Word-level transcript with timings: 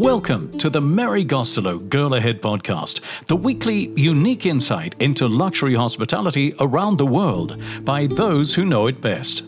Welcome 0.00 0.56
to 0.56 0.70
the 0.70 0.80
Mary 0.80 1.26
Gostelow 1.26 1.86
Girl 1.90 2.14
Ahead 2.14 2.40
podcast, 2.40 3.00
the 3.26 3.36
weekly 3.36 3.88
unique 4.00 4.46
insight 4.46 4.94
into 4.98 5.28
luxury 5.28 5.74
hospitality 5.74 6.54
around 6.58 6.96
the 6.96 7.04
world 7.04 7.62
by 7.84 8.06
those 8.06 8.54
who 8.54 8.64
know 8.64 8.86
it 8.86 9.02
best. 9.02 9.42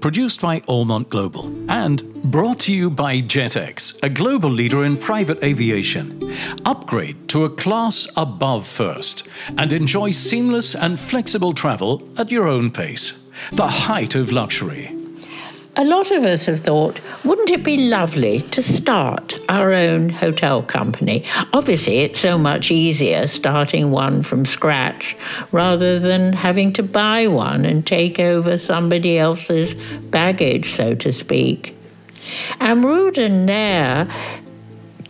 Produced 0.00 0.42
by 0.42 0.60
Allmont 0.68 1.08
Global 1.08 1.46
and 1.70 2.04
brought 2.30 2.58
to 2.60 2.74
you 2.74 2.90
by 2.90 3.22
Jetex, 3.22 3.98
a 4.02 4.10
global 4.10 4.50
leader 4.50 4.84
in 4.84 4.98
private 4.98 5.42
aviation. 5.42 6.34
Upgrade 6.66 7.26
to 7.30 7.46
a 7.46 7.50
class 7.50 8.06
above 8.18 8.66
first 8.66 9.26
and 9.56 9.72
enjoy 9.72 10.10
seamless 10.10 10.74
and 10.74 11.00
flexible 11.00 11.54
travel 11.54 12.06
at 12.18 12.30
your 12.30 12.46
own 12.46 12.70
pace. 12.70 13.26
The 13.52 13.68
height 13.68 14.16
of 14.16 14.32
luxury. 14.32 14.94
A 15.76 15.84
lot 15.84 16.12
of 16.12 16.22
us 16.22 16.46
have 16.46 16.60
thought, 16.60 17.00
wouldn't 17.24 17.50
it 17.50 17.64
be 17.64 17.88
lovely 17.88 18.42
to 18.52 18.62
start 18.62 19.34
our 19.48 19.72
own 19.72 20.08
hotel 20.08 20.62
company? 20.62 21.24
Obviously, 21.52 21.98
it's 21.98 22.20
so 22.20 22.38
much 22.38 22.70
easier 22.70 23.26
starting 23.26 23.90
one 23.90 24.22
from 24.22 24.44
scratch 24.44 25.16
rather 25.50 25.98
than 25.98 26.32
having 26.32 26.72
to 26.74 26.84
buy 26.84 27.26
one 27.26 27.64
and 27.64 27.84
take 27.84 28.20
over 28.20 28.56
somebody 28.56 29.18
else's 29.18 29.74
baggage, 30.02 30.70
so 30.74 30.94
to 30.94 31.12
speak. 31.12 31.76
Amruta 32.60 33.28
Nair 33.28 34.06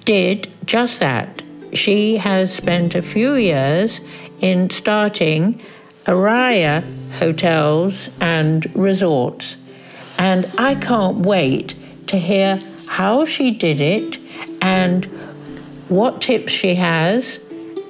did 0.06 0.51
just 0.65 0.98
that. 1.01 1.42
She 1.74 2.16
has 2.16 2.51
spent 2.51 2.95
a 2.95 3.02
few 3.02 3.34
years 3.34 4.01
in 4.40 4.70
starting 4.70 5.60
Araiya 6.06 6.84
hotels 7.18 8.09
and 8.23 8.65
resorts 8.74 9.56
and 10.18 10.46
I 10.59 10.74
can't 10.74 11.18
wait 11.18 11.74
to 12.09 12.18
hear 12.18 12.60
how 12.87 13.24
she 13.24 13.51
did 13.51 13.80
it 13.80 14.18
and 14.62 15.04
what 15.88 16.20
tips 16.20 16.52
she 16.52 16.74
has 16.74 17.38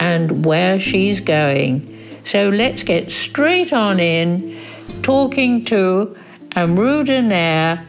and 0.00 0.44
where 0.44 0.78
she's 0.78 1.20
going. 1.20 1.90
So 2.24 2.48
let's 2.48 2.82
get 2.82 3.10
straight 3.12 3.72
on 3.72 4.00
in 4.00 4.58
talking 5.02 5.64
to 5.66 6.16
Amruta 6.50 7.22
Nair, 7.22 7.86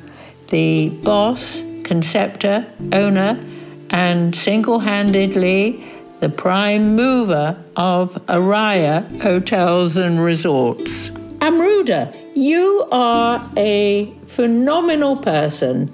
the 0.49 0.89
boss, 0.89 1.61
conceptor, 1.83 2.67
owner, 2.91 3.43
and 3.89 4.35
single 4.35 4.79
handedly 4.79 5.83
the 6.19 6.29
prime 6.29 6.95
mover 6.95 7.57
of 7.75 8.13
Araiya 8.27 9.21
Hotels 9.21 9.97
and 9.97 10.23
Resorts. 10.23 11.11
Amruta, 11.45 12.11
you 12.33 12.87
are 12.91 13.39
a 13.55 14.11
phenomenal 14.25 15.15
person, 15.15 15.93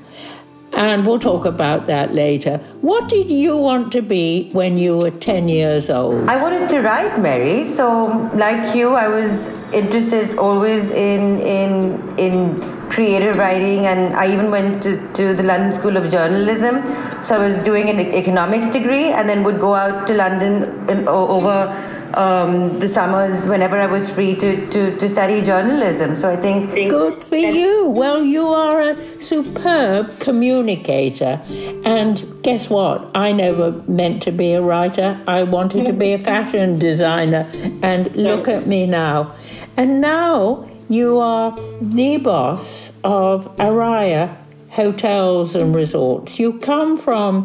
and 0.71 1.05
we'll 1.05 1.19
talk 1.19 1.44
about 1.45 1.88
that 1.88 2.13
later. 2.13 2.59
What 2.80 3.09
did 3.09 3.30
you 3.30 3.57
want 3.57 3.91
to 3.91 4.02
be 4.02 4.49
when 4.53 4.77
you 4.77 4.97
were 4.97 5.11
10 5.11 5.49
years 5.49 5.89
old? 5.89 6.29
I 6.29 6.41
wanted 6.41 6.69
to 6.69 6.79
write, 6.79 7.19
Mary. 7.19 7.66
So, 7.66 8.29
like 8.33 8.73
you, 8.73 8.94
I 8.94 9.09
was 9.09 9.49
interested 9.73 10.38
always 10.38 10.91
in, 10.91 11.41
in, 11.41 12.17
in 12.17 12.61
creative 12.89 13.35
writing, 13.35 13.88
and 13.88 14.16
I 14.16 14.31
even 14.31 14.52
went 14.52 14.81
to, 14.83 15.05
to 15.16 15.33
the 15.33 15.44
London 15.44 15.73
School 15.73 15.97
of 15.97 16.09
Journalism. 16.09 16.81
So, 17.25 17.35
I 17.35 17.39
was 17.45 17.57
doing 17.57 17.89
an 17.89 17.99
economics 17.99 18.67
degree 18.67 19.09
and 19.11 19.27
then 19.27 19.44
would 19.44 19.59
go 19.59 19.75
out 19.75 20.07
to 20.07 20.13
London 20.13 20.89
in, 20.89 21.09
over 21.09 21.75
um, 22.16 22.80
the 22.80 22.88
summers 22.88 23.48
whenever 23.48 23.78
I 23.78 23.86
was 23.86 24.09
free 24.09 24.36
to, 24.36 24.70
to, 24.70 24.98
to 24.98 25.09
study 25.09 25.42
journalism. 25.42 26.16
So 26.16 26.31
I 26.31 26.36
think. 26.36 26.72
Good 26.72 27.23
for 27.23 27.36
you. 27.36 27.88
Well, 27.90 28.23
you 28.23 28.48
are 28.48 28.81
a 28.81 29.02
superb 29.22 30.20
communicator. 30.20 31.42
And 31.86 32.42
guess 32.44 32.70
what? 32.70 33.09
I 33.16 33.31
never 33.31 33.72
meant 33.88 34.23
to 34.23 34.31
be 34.31 34.53
a 34.53 34.62
writer, 34.62 35.22
I 35.28 35.44
wanted 35.44 35.85
to 35.85 35.94
be 35.94 36.13
a 36.13 36.19
fashion 36.31 36.80
designer. 36.80 37.50
And 37.81 38.16
look 38.16 38.47
at 38.47 38.68
me 38.68 38.88
now. 38.88 39.35
And 39.78 40.02
now 40.02 40.69
you 40.90 41.19
are 41.19 41.58
the 41.81 42.18
boss 42.18 42.91
of 43.03 43.46
Araiya 43.58 44.35
Hotels 44.69 45.56
and 45.56 45.75
Resorts. 45.75 46.40
You 46.40 46.59
come 46.59 46.97
from 46.97 47.44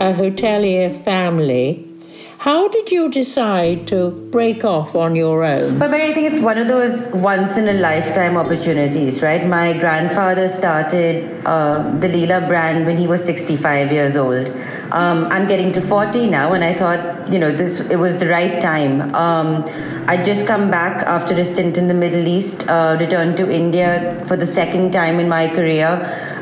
a 0.00 0.12
hotelier 0.12 0.90
family 1.04 1.91
how 2.42 2.66
did 2.66 2.90
you 2.90 3.08
decide 3.08 3.86
to 3.86 4.10
break 4.32 4.64
off 4.64 4.96
on 4.96 5.14
your 5.14 5.44
own? 5.44 5.78
But 5.78 5.92
Mary, 5.92 6.08
I 6.08 6.12
think 6.12 6.32
it's 6.32 6.42
one 6.42 6.58
of 6.58 6.66
those 6.66 7.06
once 7.14 7.56
in 7.56 7.68
a 7.68 7.72
lifetime 7.74 8.36
opportunities, 8.36 9.22
right? 9.22 9.46
My 9.46 9.78
grandfather 9.78 10.48
started 10.48 11.46
uh, 11.46 11.96
the 12.00 12.08
Leela 12.08 12.48
brand 12.48 12.84
when 12.84 12.96
he 12.98 13.06
was 13.06 13.24
65 13.24 13.92
years 13.92 14.16
old. 14.16 14.48
Um, 14.90 15.28
I'm 15.30 15.46
getting 15.46 15.70
to 15.74 15.80
40 15.80 16.26
now, 16.26 16.52
and 16.52 16.64
I 16.64 16.74
thought, 16.74 17.32
you 17.32 17.38
know, 17.38 17.52
this 17.52 17.78
it 17.92 18.00
was 18.00 18.18
the 18.18 18.26
right 18.26 18.60
time. 18.60 19.14
Um, 19.14 19.64
I 20.08 20.20
just 20.20 20.44
come 20.44 20.68
back 20.68 21.06
after 21.06 21.34
a 21.34 21.44
stint 21.44 21.78
in 21.78 21.86
the 21.86 21.94
Middle 21.94 22.26
East, 22.26 22.68
uh, 22.68 22.96
returned 22.98 23.36
to 23.36 23.48
India 23.48 24.20
for 24.26 24.36
the 24.36 24.48
second 24.48 24.92
time 24.92 25.20
in 25.20 25.28
my 25.28 25.46
career. 25.46 25.90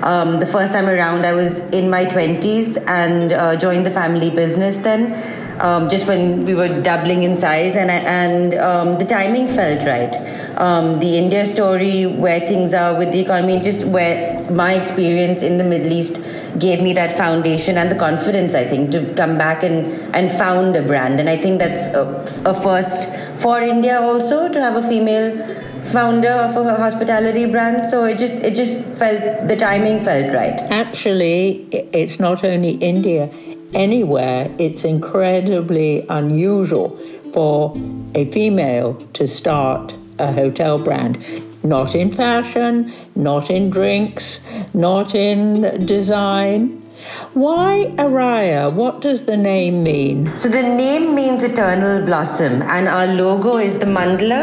Um, 0.02 0.40
the 0.40 0.46
first 0.46 0.72
time 0.72 0.88
around, 0.88 1.26
I 1.26 1.34
was 1.34 1.58
in 1.80 1.90
my 1.90 2.06
20s 2.06 2.82
and 2.88 3.34
uh, 3.34 3.56
joined 3.56 3.84
the 3.84 3.90
family 3.90 4.30
business 4.30 4.78
then 4.78 5.49
um, 5.60 5.88
just 5.88 6.06
when 6.06 6.44
we 6.44 6.54
were 6.54 6.68
doubling 6.82 7.22
in 7.22 7.36
size, 7.36 7.76
and 7.76 7.90
and 7.90 8.54
um, 8.54 8.98
the 8.98 9.04
timing 9.04 9.48
felt 9.48 9.86
right. 9.86 10.14
Um, 10.58 11.00
the 11.00 11.16
India 11.16 11.46
story, 11.46 12.06
where 12.06 12.40
things 12.40 12.74
are 12.74 12.96
with 12.98 13.12
the 13.12 13.20
economy, 13.20 13.60
just 13.60 13.84
where 13.84 14.50
my 14.50 14.74
experience 14.74 15.42
in 15.42 15.58
the 15.58 15.64
Middle 15.64 15.92
East 15.92 16.20
gave 16.58 16.82
me 16.82 16.92
that 16.94 17.16
foundation 17.16 17.78
and 17.78 17.90
the 17.90 17.94
confidence, 17.94 18.54
I 18.54 18.64
think, 18.64 18.90
to 18.90 19.14
come 19.14 19.38
back 19.38 19.62
and, 19.62 19.86
and 20.14 20.36
found 20.38 20.76
a 20.76 20.82
brand. 20.82 21.20
And 21.20 21.28
I 21.28 21.36
think 21.36 21.60
that's 21.60 21.94
a, 21.94 22.04
a 22.50 22.60
first 22.60 23.08
for 23.40 23.60
India 23.60 24.00
also 24.00 24.52
to 24.52 24.60
have 24.60 24.76
a 24.76 24.86
female 24.88 25.30
founder 25.92 26.28
of 26.28 26.56
a 26.56 26.74
hospitality 26.76 27.46
brand 27.46 27.88
so 27.90 28.04
it 28.04 28.18
just 28.18 28.34
it 28.48 28.54
just 28.54 28.84
felt 28.98 29.48
the 29.48 29.56
timing 29.56 30.04
felt 30.04 30.32
right 30.34 30.60
actually 30.70 31.66
it's 31.72 32.20
not 32.20 32.44
only 32.44 32.72
india 32.92 33.28
anywhere, 33.74 34.50
it's 34.58 34.84
incredibly 34.84 36.06
unusual 36.08 36.96
for 37.32 37.76
a 38.14 38.30
female 38.30 38.94
to 39.14 39.26
start 39.26 39.94
a 40.18 40.32
hotel 40.32 40.78
brand. 40.78 41.24
Not 41.62 41.94
in 41.94 42.10
fashion, 42.10 42.92
not 43.14 43.50
in 43.50 43.70
drinks, 43.70 44.40
not 44.72 45.14
in 45.14 45.84
design. 45.84 46.80
Why 47.32 47.92
Araiya? 47.96 48.72
What 48.72 49.00
does 49.00 49.24
the 49.24 49.36
name 49.36 49.82
mean? 49.82 50.36
So 50.38 50.48
the 50.48 50.62
name 50.62 51.14
means 51.14 51.42
eternal 51.44 52.04
blossom, 52.04 52.62
and 52.62 52.88
our 52.88 53.06
logo 53.06 53.56
is 53.56 53.78
the 53.78 53.86
mandala, 53.86 54.40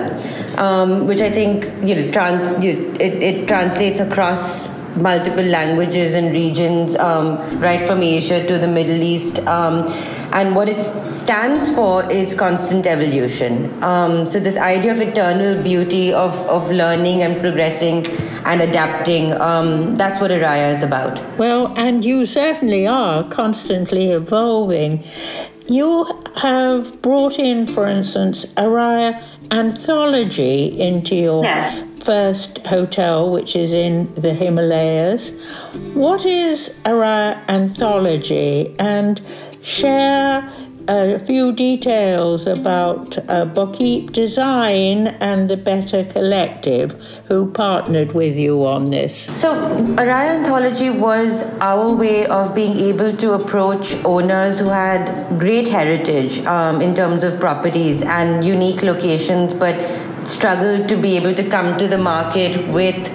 um, 0.57 1.07
which 1.07 1.21
I 1.21 1.29
think 1.29 1.65
you 1.83 1.95
know, 1.95 2.11
trans- 2.11 2.63
you, 2.63 2.95
it, 2.99 3.21
it 3.21 3.47
translates 3.47 3.99
across 3.99 4.69
multiple 5.01 5.43
languages 5.43 6.15
and 6.15 6.31
regions, 6.31 6.95
um, 6.97 7.37
right 7.59 7.85
from 7.87 8.03
Asia 8.03 8.45
to 8.47 8.57
the 8.57 8.67
Middle 8.67 9.01
East. 9.01 9.39
Um, 9.47 9.87
and 10.33 10.55
what 10.55 10.69
it 10.69 10.81
stands 11.09 11.73
for 11.73 12.09
is 12.11 12.35
constant 12.35 12.85
evolution. 12.85 13.83
Um, 13.83 14.25
so, 14.25 14.39
this 14.39 14.57
idea 14.57 14.91
of 14.91 15.01
eternal 15.01 15.61
beauty, 15.63 16.13
of, 16.13 16.33
of 16.47 16.71
learning 16.71 17.23
and 17.23 17.39
progressing 17.39 18.05
and 18.45 18.61
adapting, 18.61 19.33
um, 19.33 19.95
that's 19.95 20.19
what 20.19 20.31
Araiya 20.31 20.73
is 20.73 20.83
about. 20.83 21.21
Well, 21.37 21.73
and 21.77 22.03
you 22.03 22.25
certainly 22.25 22.87
are 22.87 23.23
constantly 23.29 24.11
evolving. 24.11 25.03
You 25.67 26.23
have 26.35 27.01
brought 27.01 27.39
in, 27.39 27.67
for 27.67 27.87
instance, 27.87 28.45
Araiya 28.55 29.23
anthology 29.51 30.79
into 30.79 31.15
your 31.15 31.43
yes 31.43 31.86
first 32.07 32.59
hotel, 32.59 33.29
which 33.29 33.53
is 33.53 33.73
in 33.73 34.13
the 34.15 34.33
Himalayas. 34.33 35.31
What 35.93 36.25
is 36.25 36.69
Araiya 36.85 37.43
Anthology? 37.49 38.73
And 38.79 39.21
share 39.61 40.49
a 40.87 41.19
few 41.19 41.51
details 41.51 42.47
about 42.47 43.17
uh, 43.17 43.45
Bokip 43.45 44.13
Design 44.13 45.07
and 45.19 45.49
the 45.49 45.57
Better 45.57 46.05
Collective, 46.05 46.93
who 47.25 47.51
partnered 47.51 48.13
with 48.13 48.37
you 48.37 48.65
on 48.65 48.89
this. 48.89 49.25
So, 49.33 49.53
Araiya 49.97 50.39
Anthology 50.39 50.89
was 50.89 51.43
our 51.59 51.93
way 51.93 52.25
of 52.27 52.55
being 52.55 52.77
able 52.77 53.17
to 53.17 53.33
approach 53.33 53.95
owners 54.05 54.59
who 54.59 54.69
had 54.69 55.37
great 55.37 55.67
heritage 55.67 56.39
um, 56.45 56.81
in 56.81 56.95
terms 56.95 57.25
of 57.25 57.37
properties 57.37 58.01
and 58.03 58.45
unique 58.45 58.81
locations, 58.81 59.53
but 59.53 59.75
struggled 60.27 60.89
to 60.89 60.97
be 60.97 61.15
able 61.15 61.33
to 61.33 61.49
come 61.49 61.77
to 61.77 61.87
the 61.87 61.97
market 61.97 62.67
with 62.67 63.09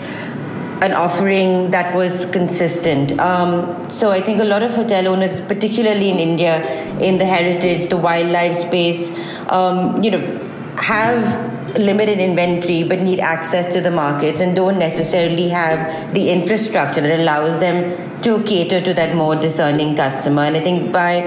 an 0.82 0.92
offering 0.94 1.70
that 1.70 1.94
was 1.94 2.28
consistent. 2.32 3.18
Um, 3.20 3.88
so 3.88 4.10
I 4.10 4.20
think 4.20 4.40
a 4.40 4.44
lot 4.44 4.64
of 4.64 4.72
hotel 4.72 5.06
owners, 5.06 5.40
particularly 5.40 6.10
in 6.10 6.18
India, 6.18 6.66
in 6.98 7.18
the 7.18 7.24
heritage, 7.24 7.88
the 7.88 7.96
wildlife 7.96 8.56
space, 8.56 9.10
um, 9.48 10.02
you 10.02 10.10
know, 10.10 10.48
have 10.78 11.78
limited 11.78 12.18
inventory 12.18 12.82
but 12.82 13.00
need 13.00 13.20
access 13.20 13.72
to 13.72 13.80
the 13.80 13.90
markets 13.90 14.40
and 14.40 14.56
don't 14.56 14.78
necessarily 14.78 15.48
have 15.48 16.12
the 16.14 16.30
infrastructure 16.30 17.00
that 17.00 17.20
allows 17.20 17.58
them 17.60 18.20
to 18.20 18.42
cater 18.42 18.80
to 18.80 18.92
that 18.92 19.14
more 19.14 19.36
discerning 19.36 19.94
customer. 19.94 20.42
And 20.42 20.56
I 20.56 20.60
think 20.60 20.92
by 20.92 21.22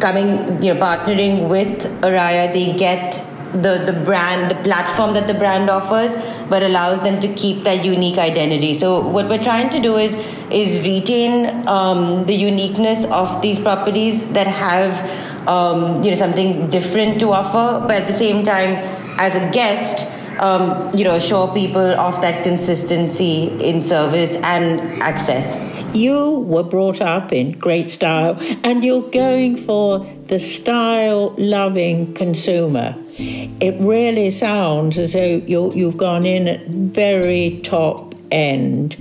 coming, 0.00 0.62
you 0.62 0.72
know, 0.72 0.80
partnering 0.80 1.48
with 1.48 1.82
Araiya, 2.02 2.52
they 2.52 2.76
get 2.76 3.22
the, 3.52 3.82
the 3.84 3.92
brand, 3.92 4.50
the 4.50 4.62
platform 4.62 5.12
that 5.14 5.26
the 5.26 5.34
brand 5.34 5.68
offers, 5.68 6.14
but 6.48 6.62
allows 6.62 7.02
them 7.02 7.20
to 7.20 7.28
keep 7.34 7.64
that 7.64 7.84
unique 7.84 8.18
identity. 8.18 8.74
So 8.74 9.00
what 9.00 9.28
we're 9.28 9.42
trying 9.42 9.70
to 9.70 9.80
do 9.80 9.96
is 9.96 10.14
is 10.50 10.82
retain 10.82 11.66
um, 11.68 12.24
the 12.26 12.34
uniqueness 12.34 13.04
of 13.06 13.40
these 13.42 13.58
properties 13.58 14.30
that 14.32 14.46
have 14.46 15.48
um, 15.48 16.02
you 16.02 16.10
know 16.10 16.16
something 16.16 16.70
different 16.70 17.20
to 17.20 17.32
offer, 17.32 17.86
but 17.86 18.02
at 18.02 18.06
the 18.06 18.12
same 18.12 18.42
time, 18.44 18.76
as 19.18 19.34
a 19.34 19.50
guest. 19.50 20.06
Um, 20.40 20.96
you 20.96 21.04
know, 21.04 21.14
assure 21.14 21.52
people 21.54 21.92
of 22.00 22.20
that 22.22 22.42
consistency 22.42 23.48
in 23.62 23.84
service 23.84 24.34
and 24.36 24.80
access. 25.02 25.46
You 25.94 26.40
were 26.40 26.62
brought 26.64 27.02
up 27.02 27.32
in 27.32 27.52
great 27.58 27.90
style, 27.90 28.38
and 28.64 28.82
you're 28.82 29.08
going 29.10 29.58
for 29.58 30.06
the 30.28 30.40
style 30.40 31.34
loving 31.36 32.14
consumer 32.14 32.96
it 33.18 33.80
really 33.80 34.30
sounds 34.30 34.98
as 34.98 35.12
though 35.12 35.42
you 35.46 35.86
have 35.86 35.96
gone 35.96 36.26
in 36.26 36.48
at 36.48 36.66
very 36.66 37.60
top 37.62 38.14
end 38.30 38.96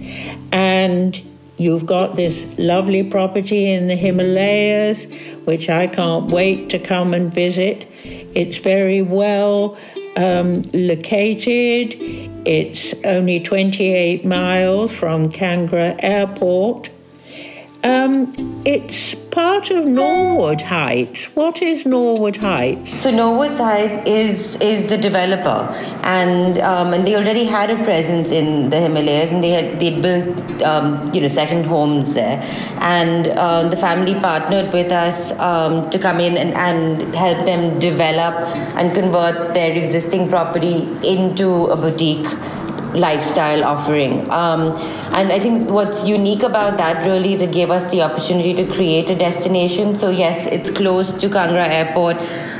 and 0.52 1.22
you've 1.58 1.86
got 1.86 2.16
this 2.16 2.46
lovely 2.58 3.04
property 3.04 3.72
in 3.72 3.88
the 3.88 3.96
Himalayas, 3.96 5.06
which 5.46 5.70
I 5.70 5.88
can't 5.88 6.28
wait 6.28 6.70
to 6.72 6.80
come 6.80 7.14
and 7.14 7.34
visit. 7.34 7.88
It's 8.04 8.58
very 8.58 9.02
well 9.02 9.78
um, 10.16 10.64
located. 10.74 11.96
It's 12.46 12.94
only 13.06 13.40
28 13.40 14.26
miles 14.26 14.94
from 14.94 15.32
Kangra 15.32 15.96
Airport. 16.04 16.90
Um, 17.84 18.62
it's 18.64 19.16
part 19.32 19.72
of 19.72 19.86
Norwood 19.86 20.62
Heights. 20.62 21.26
What 21.36 21.64
is 21.64 21.84
Norwood 21.84 22.38
Heights? 22.38 23.02
So 23.02 23.10
Norwood 23.10 23.54
Heights 23.54 24.08
is 24.08 24.56
is 24.58 24.88
the 24.88 24.98
developer, 24.98 25.68
and 26.04 26.60
um, 26.60 26.94
and 26.94 27.08
they 27.08 27.16
already 27.16 27.46
had 27.46 27.72
a 27.72 27.84
presence 27.84 28.30
in 28.30 28.70
the 28.70 28.80
Himalayas, 28.80 29.32
and 29.32 29.44
they 29.44 29.50
had 29.50 29.80
they 29.80 30.00
built 30.00 30.62
um, 30.62 31.12
you 31.12 31.22
know 31.22 31.28
second 31.28 31.64
homes 31.66 32.14
there, 32.14 32.40
and 32.82 33.30
um, 33.40 33.72
the 33.72 33.78
family 33.78 34.14
partnered 34.14 34.72
with 34.72 34.92
us 34.92 35.32
um, 35.40 35.90
to 35.90 35.98
come 35.98 36.20
in 36.20 36.38
and, 36.38 36.54
and 36.54 37.16
help 37.16 37.46
them 37.48 37.80
develop 37.80 38.36
and 38.78 38.94
convert 38.94 39.56
their 39.56 39.76
existing 39.76 40.30
property 40.30 40.88
into 41.04 41.66
a 41.66 41.76
boutique 41.76 42.28
lifestyle 42.94 43.64
offering. 43.64 44.30
Um, 44.32 44.74
and 45.14 45.32
I 45.32 45.40
think 45.40 45.70
what's 45.70 46.08
unique 46.08 46.44
about 46.44 46.78
that 46.78 47.06
really 47.08 47.34
is 47.34 47.42
it 47.42 47.52
gave 47.54 47.70
us 47.72 47.90
the 47.92 48.02
opportunity 48.02 48.54
to 48.54 48.66
create 48.66 49.10
a 49.10 49.16
destination. 49.16 49.96
So 49.96 50.10
yes, 50.10 50.48
it's 50.48 50.70
close 50.70 51.12
to 51.12 51.30
Kangra 51.30 51.68
Airport, 51.68 52.18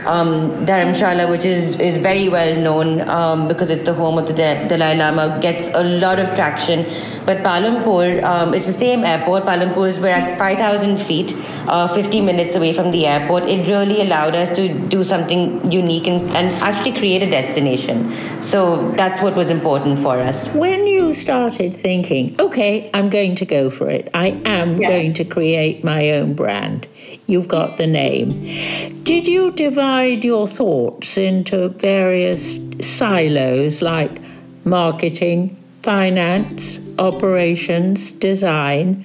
um, 0.08 0.52
Dharamshala, 0.66 1.30
which 1.30 1.46
is, 1.46 1.80
is 1.80 1.98
very 1.98 2.30
well 2.30 2.56
known 2.56 3.08
um, 3.10 3.48
because 3.48 3.70
it's 3.70 3.84
the 3.84 3.94
home 3.94 4.18
of 4.18 4.28
the 4.28 4.34
Dalai 4.34 4.96
Lama, 4.96 5.40
gets 5.42 5.70
a 5.74 5.84
lot 5.84 6.20
of 6.20 6.34
traction. 6.36 6.86
But 7.26 7.38
Palampur, 7.40 8.24
um, 8.24 8.54
it's 8.54 8.68
the 8.68 8.74
same 8.74 9.04
airport. 9.04 9.44
Palampur 9.44 9.90
is 9.90 10.00
we're 10.00 10.10
at 10.10 10.38
5,000 10.38 10.98
feet, 10.98 11.36
uh, 11.68 11.88
50 11.88 12.22
minutes 12.22 12.56
away 12.56 12.74
from 12.74 12.92
the 12.92 13.06
airport. 13.06 13.44
It 13.44 13.68
really 13.68 14.02
allowed 14.02 14.36
us 14.36 14.56
to 14.56 14.74
do 14.90 15.04
something 15.04 15.72
unique 15.72 16.08
and, 16.08 16.22
and 16.36 16.48
actually 16.64 16.98
create 16.98 17.22
a 17.22 17.30
destination. 17.30 18.12
So 18.42 18.92
that's 18.92 19.22
what 19.22 19.36
was 19.36 19.50
important 19.50 20.00
for 20.00 20.21
us. 20.22 20.50
When 20.54 20.88
you 20.88 21.14
started 21.14 21.76
thinking, 21.76 22.36
okay, 22.40 22.90
I'm 22.94 23.10
going 23.10 23.36
to 23.36 23.46
go 23.46 23.70
for 23.70 23.90
it, 23.90 24.10
I 24.14 24.28
am 24.46 24.80
yeah. 24.80 24.90
going 24.90 25.14
to 25.16 25.26
create 25.26 25.84
my 25.84 26.12
own 26.12 26.34
brand, 26.34 26.88
you've 27.28 27.48
got 27.48 27.78
the 27.78 27.88
name. 27.88 29.04
Did 29.04 29.28
you 29.28 29.52
divide 29.52 30.24
your 30.24 30.48
thoughts 30.48 31.18
into 31.18 31.70
various 31.70 32.60
silos 32.80 33.82
like 33.82 34.22
marketing, 34.64 35.58
finance, 35.82 36.80
operations, 37.00 38.12
design? 38.12 39.04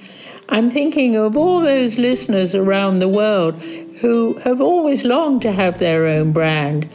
I'm 0.49 0.69
thinking 0.69 1.17
of 1.17 1.35
all 1.35 1.59
those 1.59 1.97
listeners 1.97 2.55
around 2.55 2.99
the 2.99 3.09
world 3.09 3.61
who 3.99 4.35
have 4.43 4.61
always 4.61 5.03
longed 5.03 5.41
to 5.41 5.51
have 5.51 5.79
their 5.79 6.05
own 6.05 6.31
brand. 6.31 6.87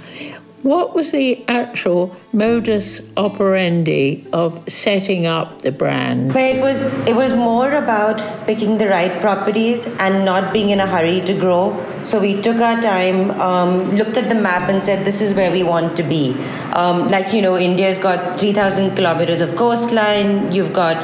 What 0.63 0.95
was 0.95 1.11
the 1.11 1.45
actual 1.49 2.17
modus 2.33 3.01
operandi 3.17 4.25
of 4.33 4.63
setting 4.69 5.27
up 5.27 5.63
the 5.63 5.73
brand? 5.73 6.33
But 6.33 6.43
it 6.43 6.61
was 6.61 6.83
it 7.05 7.17
was 7.17 7.33
more 7.33 7.73
about 7.73 8.23
picking 8.47 8.79
the 8.79 8.87
right 8.87 9.21
properties 9.21 9.89
and 9.99 10.25
not 10.25 10.53
being 10.53 10.71
in 10.71 10.79
a 10.79 10.87
hurry 10.87 11.21
to 11.23 11.35
grow. 11.35 11.75
So 12.05 12.21
we 12.21 12.41
took 12.41 12.59
our 12.59 12.81
time, 12.81 13.33
um, 13.41 13.91
looked 13.97 14.17
at 14.17 14.29
the 14.29 14.37
map, 14.37 14.71
and 14.71 14.85
said, 14.85 15.05
"This 15.05 15.21
is 15.21 15.35
where 15.35 15.51
we 15.51 15.65
want 15.65 15.97
to 15.97 16.05
be." 16.05 16.37
Um, 16.75 17.09
like 17.09 17.33
you 17.33 17.43
know, 17.43 17.59
India's 17.59 17.99
got 17.99 18.39
three 18.39 18.53
thousand 18.53 18.95
kilometers 18.95 19.41
of 19.41 19.57
coastline. 19.57 20.53
You've 20.53 20.73
got 20.73 20.97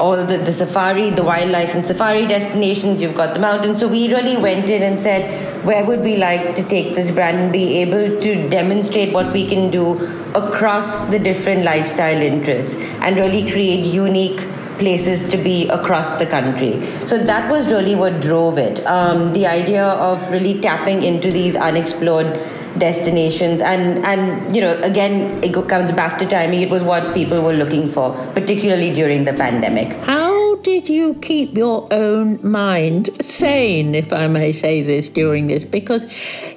all 0.00 0.16
the, 0.16 0.38
the 0.38 0.52
safari, 0.52 1.10
the 1.10 1.22
wildlife 1.22 1.74
and 1.74 1.86
safari 1.86 2.26
destinations, 2.26 3.02
you've 3.02 3.14
got 3.14 3.34
the 3.34 3.40
mountains. 3.40 3.78
So 3.78 3.86
we 3.86 4.12
really 4.12 4.36
went 4.36 4.70
in 4.70 4.82
and 4.82 5.00
said, 5.00 5.64
where 5.64 5.84
would 5.84 6.00
we 6.00 6.16
like 6.16 6.54
to 6.54 6.62
take 6.62 6.94
this 6.94 7.10
brand 7.10 7.38
and 7.38 7.52
be 7.52 7.78
able 7.78 8.20
to 8.20 8.48
demonstrate 8.48 9.12
what 9.12 9.32
we 9.32 9.46
can 9.46 9.70
do 9.70 9.98
across 10.34 11.06
the 11.06 11.18
different 11.18 11.64
lifestyle 11.64 12.20
interests 12.20 12.76
and 13.02 13.16
really 13.16 13.50
create 13.50 13.84
unique 13.84 14.40
places 14.78 15.26
to 15.26 15.36
be 15.36 15.68
across 15.68 16.14
the 16.14 16.26
country. 16.26 16.82
So 17.06 17.18
that 17.18 17.50
was 17.50 17.70
really 17.70 17.94
what 17.94 18.20
drove 18.22 18.56
it. 18.56 18.84
Um, 18.86 19.28
the 19.28 19.46
idea 19.46 19.84
of 19.84 20.28
really 20.30 20.58
tapping 20.60 21.02
into 21.02 21.30
these 21.30 21.54
unexplored 21.54 22.40
destinations. 22.78 23.60
And 23.60 24.04
and 24.06 24.54
you 24.54 24.60
know 24.60 24.78
again 24.80 25.42
it 25.42 25.52
comes 25.68 25.92
back 25.92 26.18
to 26.18 26.26
timing. 26.26 26.62
It 26.62 26.70
was 26.70 26.82
what 26.82 27.14
people 27.14 27.42
were 27.42 27.52
looking 27.52 27.88
for 27.88 28.12
particularly 28.34 28.90
during 28.90 29.24
the 29.24 29.32
pandemic. 29.32 29.92
How 30.04 30.56
did 30.62 30.88
you 30.88 31.14
keep 31.14 31.56
your 31.56 31.88
own 31.90 32.38
mind 32.46 33.08
sane 33.20 33.94
if 33.94 34.12
i 34.12 34.26
may 34.26 34.52
say 34.52 34.82
this 34.82 35.08
during 35.08 35.46
this? 35.46 35.64
Because 35.64 36.04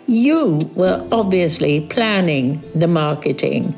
you 0.07 0.69
were 0.75 1.07
obviously 1.11 1.81
planning 1.81 2.61
the 2.75 2.87
marketing 2.87 3.73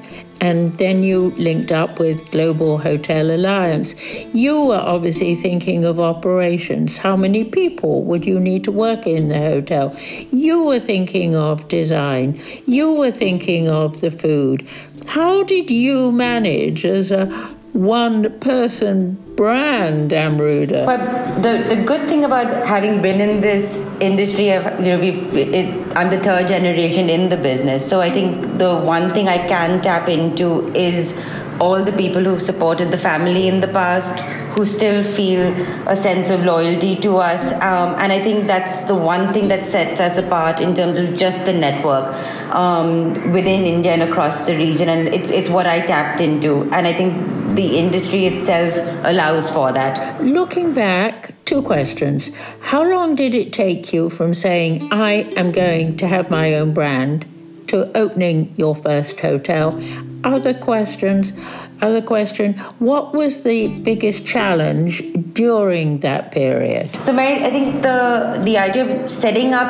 and 0.46 0.74
then 0.76 1.02
you 1.02 1.32
linked 1.38 1.72
up 1.72 1.98
with 1.98 2.30
Global 2.30 2.78
Hotel 2.78 3.32
Alliance. 3.32 3.96
You 4.32 4.66
were 4.66 4.84
obviously 4.96 5.34
thinking 5.34 5.84
of 5.86 6.00
operations. 6.00 6.98
How 6.98 7.16
many 7.16 7.44
people 7.46 8.04
would 8.04 8.25
you 8.25 8.40
need 8.40 8.64
to 8.66 8.72
work 8.72 9.08
in 9.08 9.30
the 9.30 9.40
hotel? 9.40 9.96
You 10.32 10.64
were 10.64 10.80
thinking 10.80 11.36
of 11.36 11.68
design. 11.68 12.40
You 12.68 12.94
were 12.94 13.10
thinking 13.10 13.68
of 13.68 14.02
the 14.02 14.12
food. 14.12 14.68
How 15.08 15.42
did 15.42 15.72
you 15.72 16.12
manage 16.12 16.86
as 16.86 17.10
a 17.10 17.55
one 17.75 18.39
person 18.39 19.17
brand, 19.36 20.12
Amruta. 20.12 20.86
But 20.86 21.41
the, 21.41 21.75
the 21.75 21.84
good 21.84 22.08
thing 22.08 22.24
about 22.24 22.65
having 22.65 23.01
been 23.01 23.20
in 23.20 23.41
this 23.41 23.86
industry, 24.00 24.51
of, 24.51 24.63
you 24.79 24.94
know, 24.94 25.00
we, 25.00 25.10
it, 25.10 25.98
I'm 25.98 26.10
the 26.10 26.20
third 26.20 26.48
generation 26.48 27.10
in 27.10 27.27
the 27.27 27.36
business. 27.36 27.88
So 27.88 28.00
I 28.00 28.10
think 28.10 28.58
the 28.58 28.77
one 28.77 29.13
thing 29.13 29.27
I 29.27 29.46
can 29.46 29.82
tap 29.82 30.08
into 30.08 30.70
is 30.74 31.13
all 31.60 31.84
the 31.84 31.91
people 31.91 32.24
who've 32.24 32.41
supported 32.41 32.91
the 32.91 32.98
family 32.98 33.50
in 33.50 33.60
the 33.60 33.67
past, 33.67 34.22
who 34.55 34.65
still 34.65 35.03
feel 35.03 35.53
a 35.89 35.98
sense 35.98 36.29
of 36.29 36.46
loyalty 36.46 36.96
to 36.96 37.17
us. 37.17 37.51
Um, 37.55 37.96
and 38.00 38.13
I 38.13 38.24
think 38.24 38.48
that's 38.48 38.88
the 38.88 38.96
one 38.96 39.34
thing 39.34 39.50
that 39.50 39.63
sets 39.63 40.00
us 40.00 40.17
apart 40.17 40.62
in 40.62 40.74
terms 40.74 40.98
of 40.98 41.13
just 41.13 41.46
the 41.46 41.51
network 41.51 42.13
um, 42.55 43.34
within 43.34 43.65
India 43.65 43.91
and 43.91 44.03
across 44.03 44.46
the 44.46 44.55
region. 44.55 44.88
And 44.88 45.13
it's, 45.13 45.29
it's 45.29 45.50
what 45.50 45.67
I 45.67 45.86
tapped 45.86 46.22
into. 46.22 46.63
And 46.72 46.88
I 46.88 46.94
think 46.94 47.35
the 47.56 47.78
industry 47.78 48.26
itself 48.26 48.74
allows 49.06 49.50
for 49.50 49.72
that. 49.72 50.22
Looking 50.24 50.74
back, 50.74 51.34
two 51.46 51.62
questions. 51.62 52.30
How 52.62 52.84
long 52.84 53.16
did 53.16 53.34
it 53.34 53.54
take 53.54 53.94
you 53.94 54.10
from 54.10 54.34
saying, 54.34 54.90
I 54.92 55.12
am 55.38 55.52
going 55.52 55.98
to 55.98 56.08
have 56.08 56.30
my 56.30 56.54
own 56.56 56.74
brand? 56.74 57.26
to 57.68 57.98
opening 57.98 58.54
your 58.58 58.76
first 58.76 59.20
hotel. 59.20 59.82
Other 60.24 60.54
questions, 60.54 61.34
other 61.82 62.02
question, 62.02 62.54
what 62.80 63.14
was 63.14 63.44
the 63.44 63.68
biggest 63.68 64.26
challenge 64.26 65.02
during 65.34 66.00
that 66.00 66.32
period? 66.32 66.90
So 67.02 67.14
Mary, 67.14 67.44
I 67.44 67.50
think 67.50 67.82
the 67.82 68.42
the 68.44 68.58
idea 68.58 68.86
of 68.86 69.10
setting 69.10 69.54
up 69.54 69.68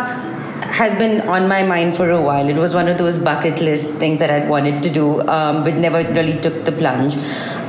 has 0.63 0.93
been 0.95 1.21
on 1.27 1.47
my 1.47 1.63
mind 1.63 1.95
for 1.95 2.09
a 2.09 2.21
while. 2.21 2.49
It 2.49 2.57
was 2.57 2.73
one 2.73 2.87
of 2.87 2.97
those 2.97 3.17
bucket 3.17 3.61
list 3.61 3.93
things 3.95 4.19
that 4.19 4.29
I'd 4.29 4.49
wanted 4.49 4.81
to 4.83 4.89
do, 4.89 5.21
um, 5.27 5.63
but 5.63 5.75
never 5.75 6.03
really 6.13 6.39
took 6.39 6.65
the 6.65 6.71
plunge. 6.71 7.15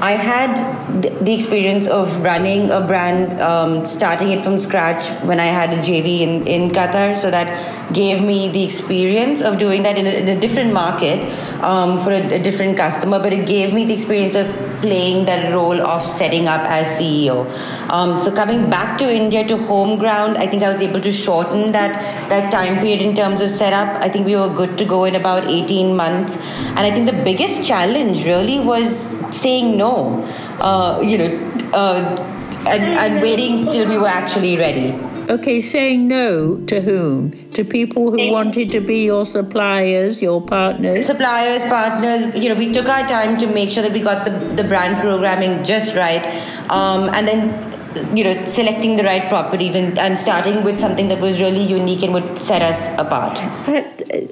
I 0.00 0.12
had 0.12 1.02
the 1.24 1.34
experience 1.34 1.86
of 1.86 2.22
running 2.22 2.70
a 2.70 2.80
brand, 2.80 3.40
um, 3.40 3.86
starting 3.86 4.30
it 4.30 4.44
from 4.44 4.58
scratch 4.58 5.08
when 5.24 5.40
I 5.40 5.46
had 5.46 5.70
a 5.70 5.82
JV 5.82 6.20
in, 6.20 6.46
in 6.46 6.70
Qatar. 6.70 7.16
So 7.16 7.30
that 7.30 7.92
gave 7.92 8.22
me 8.22 8.48
the 8.48 8.64
experience 8.64 9.42
of 9.42 9.58
doing 9.58 9.82
that 9.84 9.96
in 9.96 10.06
a, 10.06 10.10
in 10.10 10.28
a 10.28 10.40
different 10.40 10.72
market 10.72 11.20
um, 11.62 12.02
for 12.02 12.10
a, 12.10 12.34
a, 12.34 12.38
different 12.38 12.76
customer, 12.76 13.18
but 13.18 13.32
it 13.32 13.46
gave 13.46 13.72
me 13.72 13.84
the 13.84 13.94
experience 13.94 14.34
of 14.34 14.46
playing 14.80 15.24
that 15.26 15.52
role 15.52 15.80
of 15.80 16.04
setting 16.04 16.48
up 16.48 16.60
as 16.62 16.86
CEO. 16.98 17.46
Um, 17.90 18.22
so 18.22 18.34
coming 18.34 18.68
back 18.68 18.98
to 18.98 19.12
India 19.12 19.46
to 19.46 19.56
home 19.56 19.98
ground, 19.98 20.36
I 20.36 20.46
think 20.46 20.62
I 20.62 20.70
was 20.70 20.80
able 20.80 21.00
to 21.00 21.12
shorten 21.12 21.72
that 21.72 21.94
that 22.28 22.52
time 22.52 22.80
period 22.80 23.00
in 23.00 23.14
terms 23.14 23.40
of 23.40 23.50
setup. 23.50 24.02
I 24.02 24.08
think 24.08 24.26
we 24.26 24.36
were 24.36 24.48
good 24.48 24.76
to 24.78 24.84
go 24.84 25.04
in 25.04 25.14
about 25.14 25.48
18 25.48 25.96
months, 25.96 26.36
and 26.36 26.80
I 26.80 26.90
think 26.90 27.06
the 27.06 27.24
biggest 27.24 27.66
challenge 27.66 28.24
really 28.24 28.60
was 28.60 29.14
saying 29.30 29.76
no. 29.76 29.85
Uh, 30.60 31.00
you 31.00 31.18
know. 31.18 31.30
Uh, 31.72 32.32
and, 32.68 32.82
and 32.82 33.22
waiting 33.22 33.70
till 33.70 33.88
we 33.88 33.96
were 33.96 34.08
actually 34.08 34.56
ready. 34.56 34.92
Okay, 35.28 35.60
saying 35.60 36.06
no 36.08 36.56
to 36.66 36.80
whom? 36.80 37.32
To 37.52 37.64
people 37.64 38.10
who 38.10 38.32
wanted 38.32 38.70
to 38.72 38.80
be 38.80 39.04
your 39.04 39.26
suppliers, 39.26 40.22
your 40.22 40.40
partners? 40.40 41.06
Suppliers, 41.06 41.62
partners. 41.64 42.34
You 42.34 42.48
know, 42.48 42.54
we 42.54 42.72
took 42.72 42.88
our 42.88 43.06
time 43.08 43.38
to 43.38 43.46
make 43.46 43.70
sure 43.70 43.82
that 43.82 43.92
we 43.92 44.00
got 44.00 44.24
the, 44.24 44.30
the 44.54 44.64
brand 44.64 45.00
programming 45.00 45.64
just 45.64 45.94
right. 45.96 46.24
Um, 46.70 47.10
and 47.14 47.26
then, 47.26 48.16
you 48.16 48.24
know, 48.24 48.44
selecting 48.44 48.96
the 48.96 49.04
right 49.04 49.28
properties 49.28 49.74
and, 49.74 49.98
and 49.98 50.18
starting 50.18 50.62
with 50.62 50.80
something 50.80 51.08
that 51.08 51.20
was 51.20 51.40
really 51.40 51.64
unique 51.64 52.02
and 52.02 52.14
would 52.14 52.42
set 52.42 52.62
us 52.62 52.80
apart. 52.98 53.38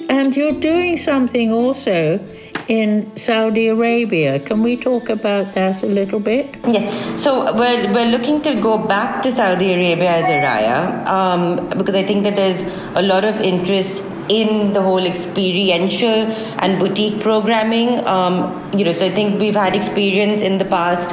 And 0.09 0.37
you're 0.37 0.61
doing 0.61 0.97
something 0.97 1.53
also 1.53 2.21
in 2.69 3.17
Saudi 3.17 3.69
Arabia. 3.69 4.41
Can 4.41 4.63
we 4.63 4.77
talk 4.77 5.09
about 5.09 5.55
that 5.55 5.83
a 5.83 5.87
little 5.87 6.21
bit? 6.21 6.57
Yeah. 6.67 6.91
So 7.17 7.55
we're, 7.55 7.93
we're 7.93 8.11
looking 8.11 8.43
to 8.43 8.61
go 8.61 8.79
back 8.79 9.23
to 9.23 9.33
Saudi 9.33 9.73
Arabia 9.73 10.11
as 10.11 10.25
Araiya 10.25 11.07
um, 11.07 11.69
because 11.79 11.95
I 11.95 12.03
think 12.03 12.23
that 12.25 12.37
there's 12.37 12.63
a 12.95 13.03
lot 13.03 13.25
of 13.25 13.41
interest 13.41 14.05
in 14.29 14.73
the 14.73 14.83
whole 14.83 15.05
experiential 15.05 16.31
and 16.59 16.79
boutique 16.79 17.21
programming. 17.21 18.05
Um, 18.07 18.71
you 18.77 18.85
know, 18.85 18.93
so 18.93 19.07
I 19.07 19.11
think 19.11 19.41
we've 19.41 19.55
had 19.55 19.75
experience 19.75 20.43
in 20.43 20.59
the 20.59 20.65
past 20.65 21.11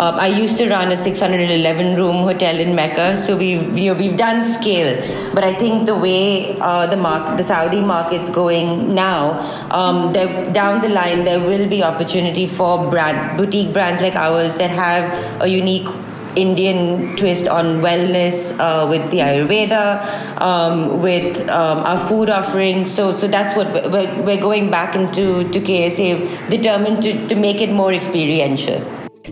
um, 0.00 0.14
I 0.14 0.28
used 0.28 0.56
to 0.56 0.66
run 0.70 0.90
a 0.92 0.96
611 0.96 1.94
room 1.96 2.22
hotel 2.24 2.58
in 2.58 2.74
Mecca, 2.74 3.18
so 3.18 3.36
we've 3.36 3.76
you 3.76 3.92
know 3.92 4.00
we've 4.00 4.16
done 4.16 4.50
scale. 4.50 4.96
But 5.34 5.44
I 5.44 5.52
think 5.52 5.84
the 5.84 5.94
way 5.94 6.58
uh, 6.58 6.86
the 6.86 6.96
mark 6.96 7.36
the 7.36 7.44
Saudi 7.44 7.82
market's 7.82 8.30
going 8.30 8.94
now, 8.94 9.40
um, 9.70 10.10
down 10.12 10.80
the 10.80 10.88
line 10.88 11.24
there 11.24 11.38
will 11.38 11.68
be 11.68 11.82
opportunity 11.82 12.46
for 12.46 12.88
brand 12.90 13.36
boutique 13.36 13.74
brands 13.74 14.00
like 14.00 14.16
ours 14.16 14.56
that 14.56 14.70
have 14.70 15.42
a 15.42 15.48
unique 15.48 15.88
Indian 16.36 17.16
twist 17.16 17.48
on 17.48 17.80
wellness 17.80 18.56
uh, 18.58 18.86
with 18.86 19.10
the 19.10 19.18
Ayurveda, 19.18 20.40
um, 20.40 21.00
with 21.02 21.48
um, 21.48 21.78
our 21.78 21.98
food 22.08 22.30
offerings. 22.30 22.90
So, 22.90 23.14
so 23.14 23.28
that's 23.28 23.56
what 23.56 23.72
we're, 23.90 24.22
we're 24.22 24.40
going 24.40 24.70
back 24.70 24.94
into 24.94 25.48
to 25.50 25.60
KSA, 25.60 26.50
determined 26.50 27.02
to, 27.02 27.28
to 27.28 27.34
make 27.34 27.60
it 27.60 27.72
more 27.72 27.92
experiential. 27.92 28.80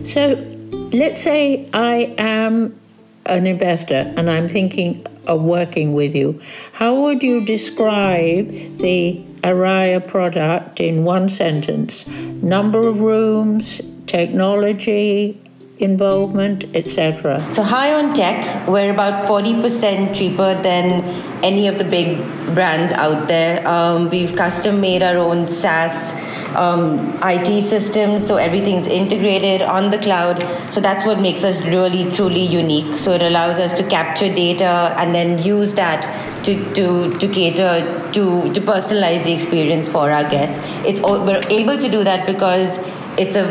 So, 0.05 0.35
let's 0.91 1.21
say 1.21 1.69
I 1.73 2.13
am 2.17 2.79
an 3.25 3.45
investor 3.45 4.13
and 4.17 4.29
I'm 4.29 4.47
thinking 4.47 5.05
of 5.27 5.43
working 5.43 5.93
with 5.93 6.15
you. 6.15 6.39
How 6.73 6.95
would 6.95 7.21
you 7.21 7.45
describe 7.45 8.49
the 8.79 9.21
Araiya 9.43 10.05
product 10.05 10.79
in 10.79 11.03
one 11.03 11.29
sentence? 11.29 12.07
Number 12.07 12.87
of 12.87 12.99
rooms, 12.99 13.81
technology, 14.07 15.39
involvement, 15.79 16.63
etc. 16.75 17.45
So 17.53 17.63
high 17.63 17.93
on 17.93 18.13
tech, 18.13 18.67
we're 18.67 18.91
about 18.91 19.27
40% 19.27 20.13
cheaper 20.13 20.61
than 20.61 21.03
any 21.43 21.67
of 21.67 21.77
the 21.77 21.85
big 21.85 22.17
brands 22.53 22.91
out 22.93 23.27
there. 23.27 23.65
Um, 23.67 24.09
we've 24.09 24.35
custom 24.35 24.81
made 24.81 25.01
our 25.01 25.17
own 25.17 25.47
SaaS 25.47 26.13
um, 26.55 27.17
IT 27.23 27.61
systems, 27.63 28.27
so 28.27 28.35
everything's 28.35 28.87
integrated 28.87 29.61
on 29.61 29.91
the 29.91 29.99
cloud. 29.99 30.41
So 30.71 30.81
that's 30.81 31.05
what 31.05 31.21
makes 31.21 31.43
us 31.43 31.63
really 31.65 32.11
truly 32.13 32.41
unique. 32.41 32.99
So 32.99 33.13
it 33.13 33.21
allows 33.21 33.59
us 33.59 33.77
to 33.77 33.87
capture 33.87 34.33
data 34.33 34.93
and 34.97 35.15
then 35.15 35.41
use 35.41 35.75
that 35.75 36.03
to, 36.43 36.73
to, 36.73 37.17
to 37.17 37.27
cater 37.27 38.11
to, 38.11 38.53
to 38.53 38.61
personalize 38.61 39.23
the 39.23 39.33
experience 39.33 39.87
for 39.87 40.11
our 40.11 40.27
guests. 40.29 40.57
It's 40.85 40.99
we're 41.01 41.41
able 41.49 41.77
to 41.77 41.89
do 41.89 42.03
that 42.03 42.25
because 42.25 42.79
it's 43.19 43.35
a 43.35 43.43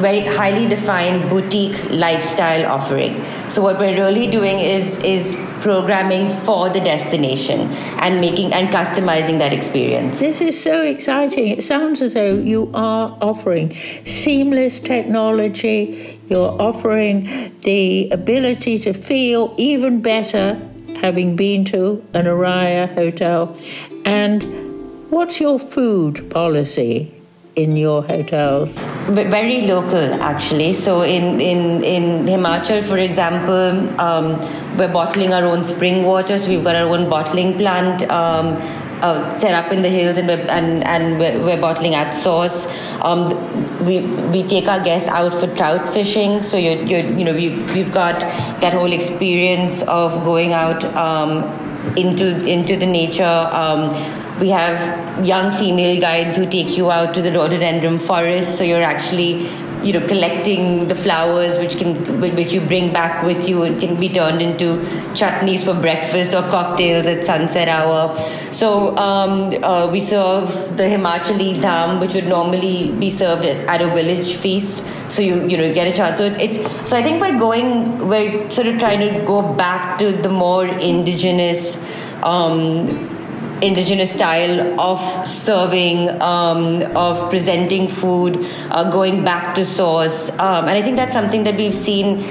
very 0.00 0.20
highly 0.20 0.66
defined 0.66 1.30
boutique 1.30 1.90
lifestyle 1.90 2.66
offering. 2.66 3.24
So 3.48 3.62
what 3.62 3.78
we're 3.78 3.94
really 3.94 4.26
doing 4.26 4.58
is 4.58 4.98
is 4.98 5.36
programming 5.60 6.34
for 6.40 6.68
the 6.68 6.80
destination 6.80 7.60
and 8.00 8.20
making 8.20 8.52
and 8.52 8.68
customizing 8.68 9.38
that 9.38 9.52
experience. 9.52 10.20
This 10.20 10.40
is 10.40 10.60
so 10.60 10.82
exciting. 10.82 11.48
It 11.48 11.62
sounds 11.62 12.02
as 12.02 12.14
though 12.14 12.34
you 12.34 12.70
are 12.74 13.16
offering 13.20 13.74
seamless 14.04 14.80
technology. 14.80 16.20
You're 16.28 16.60
offering 16.60 17.56
the 17.62 18.10
ability 18.10 18.78
to 18.80 18.92
feel 18.92 19.54
even 19.56 20.02
better 20.02 20.60
having 21.00 21.36
been 21.36 21.64
to 21.66 22.04
an 22.14 22.24
Araiya 22.26 22.94
hotel. 22.94 23.56
And 24.04 25.10
what's 25.10 25.40
your 25.40 25.58
food 25.58 26.30
policy? 26.30 27.15
In 27.56 27.76
your 27.76 28.02
hotels? 28.02 28.74
Very 29.08 29.62
local, 29.62 30.22
actually. 30.22 30.72
So 30.74 31.02
in 31.02 31.40
in 31.40 31.82
in 31.82 32.26
Himachal, 32.26 32.82
for 32.84 32.98
example, 32.98 34.00
um, 34.00 34.36
we're 34.76 34.92
bottling 34.92 35.32
our 35.32 35.44
own 35.44 35.64
spring 35.64 36.04
water. 36.04 36.38
So 36.38 36.50
we've 36.50 36.64
got 36.64 36.76
our 36.76 36.88
own 36.88 37.08
bottling 37.08 37.54
plant. 37.58 38.10
Um, 38.10 38.56
uh, 39.02 39.36
set 39.36 39.54
up 39.54 39.70
in 39.72 39.82
the 39.82 39.90
hills 39.90 40.16
and 40.16 40.26
we're, 40.26 40.46
and, 40.48 40.82
and 40.86 41.18
we're, 41.18 41.38
we're 41.44 41.60
bottling 41.60 41.94
at 41.94 42.12
source. 42.12 42.66
Um, 43.02 43.28
we 43.84 44.00
we 44.32 44.42
take 44.42 44.68
our 44.68 44.82
guests 44.82 45.08
out 45.08 45.34
for 45.34 45.54
trout 45.54 45.88
fishing. 45.92 46.42
So 46.42 46.56
you 46.56 46.70
you 46.82 46.98
you 47.18 47.24
know 47.24 47.34
we 47.34 47.50
we've 47.74 47.92
got 47.92 48.20
that 48.60 48.72
whole 48.72 48.92
experience 48.92 49.82
of 49.82 50.24
going 50.24 50.54
out 50.54 50.82
um, 50.96 51.42
into 51.96 52.42
into 52.46 52.76
the 52.76 52.86
nature. 52.86 53.48
Um, 53.52 53.92
we 54.40 54.50
have 54.50 55.24
young 55.24 55.52
female 55.52 56.00
guides 56.00 56.36
who 56.36 56.48
take 56.48 56.76
you 56.76 56.90
out 56.90 57.14
to 57.14 57.22
the 57.22 57.32
rhododendron 57.32 57.98
forest, 57.98 58.58
so 58.58 58.64
you're 58.64 58.82
actually 58.82 59.48
you 59.82 59.92
know 59.92 60.06
collecting 60.08 60.88
the 60.88 60.94
flowers 60.94 61.58
which 61.58 61.76
can 61.78 62.20
which 62.20 62.52
you 62.52 62.60
bring 62.60 62.92
back 62.92 63.22
with 63.24 63.48
you 63.48 63.62
and 63.62 63.80
can 63.80 63.98
be 64.00 64.08
turned 64.08 64.42
into 64.42 64.78
chutneys 65.20 65.64
for 65.64 65.74
breakfast 65.80 66.34
or 66.34 66.42
cocktails 66.42 67.06
at 67.06 67.24
sunset 67.24 67.68
hour. 67.68 68.16
So 68.52 68.96
um, 68.96 69.54
uh, 69.62 69.88
we 69.90 70.00
serve 70.00 70.76
the 70.76 70.84
himachali 70.84 71.60
dham 71.60 72.00
which 72.00 72.14
would 72.14 72.26
normally 72.26 72.92
be 72.98 73.10
served 73.10 73.44
at, 73.44 73.58
at, 73.68 73.82
a 73.82 73.88
village 73.88 74.34
feast. 74.36 74.82
So 75.08 75.22
you 75.22 75.46
you 75.46 75.56
know 75.56 75.72
get 75.72 75.86
a 75.86 75.96
chance. 75.96 76.18
So 76.18 76.24
it's, 76.24 76.38
it's 76.42 76.88
so 76.90 76.96
i 76.96 77.02
think 77.02 77.20
we're 77.20 77.38
going 77.38 78.08
we're 78.08 78.50
sort 78.50 78.66
of 78.66 78.78
trying 78.78 79.00
to 79.00 79.24
go 79.24 79.42
back 79.54 79.98
to 79.98 80.12
the 80.12 80.28
more 80.28 80.66
indigenous 80.66 81.76
um, 82.22 83.15
indigenous 83.62 84.12
style 84.12 84.78
of 84.80 85.26
serving, 85.26 86.10
um, 86.22 86.82
of 86.96 87.30
presenting 87.30 87.88
food, 87.88 88.38
uh, 88.70 88.90
going 88.90 89.24
back 89.24 89.54
to 89.54 89.64
source. 89.64 90.30
Um, 90.38 90.68
and 90.68 90.70
I 90.70 90.82
think 90.82 90.96
that's 90.96 91.12
something 91.12 91.44
that 91.44 91.56
we've 91.56 91.74
seen 91.74 92.24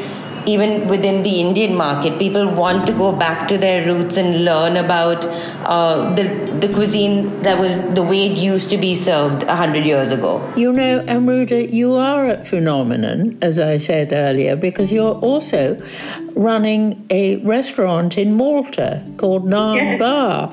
even 0.48 0.88
within 0.88 1.24
the 1.24 1.40
Indian 1.42 1.76
market. 1.76 2.20
People 2.20 2.48
want 2.50 2.86
to 2.88 2.94
go 2.94 3.12
back 3.12 3.48
to 3.48 3.58
their 3.58 3.86
roots 3.86 4.18
and 4.18 4.46
learn 4.46 4.78
about 4.78 5.26
uh, 5.66 6.14
the, 6.16 6.24
the 6.60 6.74
cuisine 6.74 7.42
that 7.42 7.58
was 7.60 7.80
the 7.96 8.04
way 8.04 8.28
it 8.28 8.38
used 8.38 8.70
to 8.70 8.78
be 8.78 8.96
served 8.96 9.44
100 9.44 9.86
years 9.86 10.12
ago. 10.12 10.54
You 10.56 10.72
know, 10.72 11.02
Amruta, 11.02 11.72
you 11.72 11.94
are 11.94 12.28
a 12.28 12.46
phenomenon, 12.46 13.38
as 13.42 13.60
I 13.60 13.78
said 13.78 14.14
earlier, 14.14 14.56
because 14.56 14.92
you're 14.92 15.16
also 15.16 15.82
running 16.36 17.06
a 17.10 17.38
restaurant 17.38 18.18
in 18.18 18.34
Malta 18.34 19.04
called 19.18 19.46
Naan 19.46 19.76
yes. 19.76 20.00
Bar. 20.00 20.52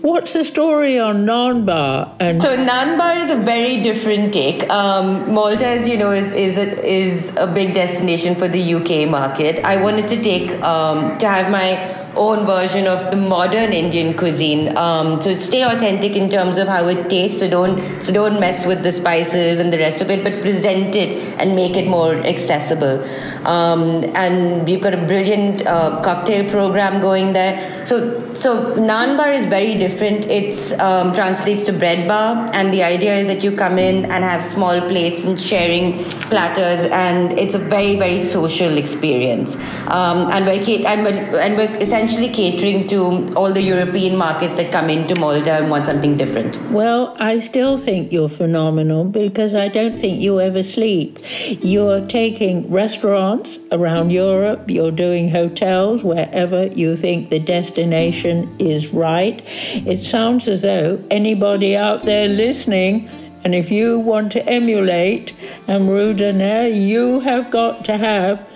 What's 0.00 0.32
the 0.32 0.44
story 0.44 0.98
on 0.98 1.24
Naan 1.26 1.64
Bar? 1.64 2.14
And 2.20 2.42
so 2.42 2.56
Naan 2.56 2.98
Bar 2.98 3.18
is 3.18 3.30
a 3.30 3.36
very 3.36 3.82
different 3.82 4.32
take. 4.32 4.68
Um, 4.70 5.32
Malta, 5.32 5.66
as 5.66 5.88
you 5.88 5.96
know, 5.96 6.10
is 6.10 6.32
is 6.32 6.58
a, 6.58 6.84
is 6.84 7.36
a 7.36 7.46
big 7.46 7.74
destination 7.74 8.34
for 8.34 8.48
the 8.48 8.74
UK 8.74 9.08
market. 9.08 9.64
I 9.64 9.76
wanted 9.82 10.08
to 10.08 10.22
take 10.22 10.50
um, 10.62 11.18
to 11.18 11.28
have 11.28 11.50
my 11.50 12.01
own 12.16 12.44
version 12.44 12.86
of 12.86 13.10
the 13.10 13.16
modern 13.16 13.72
Indian 13.72 14.14
cuisine. 14.14 14.76
Um, 14.76 15.20
so 15.22 15.34
stay 15.36 15.62
authentic 15.62 16.16
in 16.16 16.28
terms 16.28 16.58
of 16.58 16.68
how 16.68 16.88
it 16.88 17.08
tastes. 17.08 17.38
So 17.38 17.48
don't 17.48 17.80
so 18.02 18.12
don't 18.12 18.38
mess 18.38 18.66
with 18.66 18.82
the 18.82 18.92
spices 18.92 19.58
and 19.58 19.72
the 19.72 19.78
rest 19.78 20.00
of 20.00 20.10
it, 20.10 20.22
but 20.22 20.42
present 20.42 20.94
it 20.94 21.16
and 21.40 21.56
make 21.56 21.76
it 21.76 21.88
more 21.88 22.14
accessible. 22.14 23.02
Um, 23.46 24.04
and 24.14 24.66
we've 24.66 24.80
got 24.80 24.94
a 24.94 25.06
brilliant 25.06 25.66
uh, 25.66 26.02
cocktail 26.02 26.48
program 26.50 27.00
going 27.00 27.32
there. 27.32 27.86
So 27.86 28.34
so 28.34 28.74
naan 28.74 29.16
bar 29.16 29.30
is 29.30 29.46
very 29.46 29.74
different. 29.74 30.26
It's 30.26 30.78
um, 30.80 31.14
translates 31.14 31.62
to 31.64 31.72
bread 31.72 32.06
bar, 32.06 32.48
and 32.54 32.72
the 32.72 32.82
idea 32.82 33.16
is 33.16 33.26
that 33.26 33.42
you 33.42 33.52
come 33.52 33.78
in 33.78 34.04
and 34.06 34.24
have 34.24 34.44
small 34.44 34.80
plates 34.80 35.24
and 35.24 35.40
sharing 35.40 36.04
platters, 36.30 36.86
and 36.90 37.38
it's 37.38 37.54
a 37.54 37.58
very 37.58 37.96
very 37.96 38.20
social 38.20 38.76
experience. 38.76 39.56
Um, 39.88 40.30
and 40.30 40.46
we're 40.46 40.62
and 40.86 41.04
we're, 41.04 41.40
and 41.40 41.56
we're 41.56 41.76
essentially 41.76 42.01
catering 42.08 42.86
to 42.88 43.32
all 43.34 43.52
the 43.52 43.62
European 43.62 44.16
markets 44.16 44.56
that 44.56 44.72
come 44.72 44.90
into 44.90 45.14
Malta 45.20 45.52
and 45.52 45.70
want 45.70 45.86
something 45.86 46.16
different. 46.16 46.60
Well, 46.70 47.16
I 47.20 47.38
still 47.38 47.76
think 47.78 48.12
you're 48.12 48.28
phenomenal 48.28 49.04
because 49.04 49.54
I 49.54 49.68
don't 49.68 49.96
think 49.96 50.20
you 50.20 50.40
ever 50.40 50.62
sleep. 50.62 51.18
You're 51.48 52.04
taking 52.06 52.70
restaurants 52.70 53.58
around 53.70 54.10
Europe. 54.10 54.68
You're 54.68 54.90
doing 54.90 55.30
hotels 55.30 56.02
wherever 56.02 56.66
you 56.66 56.96
think 56.96 57.30
the 57.30 57.38
destination 57.38 58.54
is 58.58 58.92
right. 58.92 59.40
It 59.86 60.04
sounds 60.04 60.48
as 60.48 60.62
though 60.62 61.02
anybody 61.10 61.76
out 61.76 62.04
there 62.04 62.26
listening 62.28 63.08
and 63.44 63.54
if 63.56 63.72
you 63.72 63.98
want 63.98 64.30
to 64.32 64.46
emulate 64.48 65.34
Amruta 65.66 66.32
Nair, 66.32 66.68
you 66.68 67.20
have 67.20 67.50
got 67.50 67.84
to 67.86 67.96
have 67.98 68.48